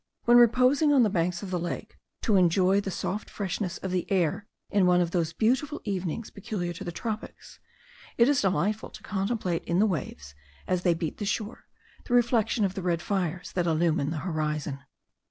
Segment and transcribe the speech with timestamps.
[0.25, 4.11] When reposing on the banks of the lake to enjoy the soft freshness of the
[4.11, 7.59] air in one of those beautiful evenings peculiar to the tropics,
[8.17, 10.33] it is delightful to contemplate in the waves
[10.65, 11.65] as they beat the shore,
[12.05, 14.79] the reflection of the red fires that illumine the horizon.